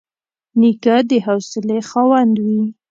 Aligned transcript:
نیکه 0.59 0.95
د 1.09 1.11
حوصلې 1.25 1.79
خاوند 1.89 2.33
وي. 2.45 2.63